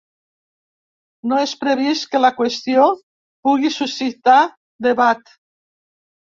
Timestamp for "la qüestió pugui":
2.21-3.71